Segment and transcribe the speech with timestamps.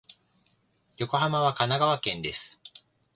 [0.97, 2.57] 横浜は神奈川県です。